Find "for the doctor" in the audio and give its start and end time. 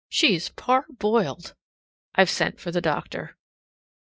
2.59-3.37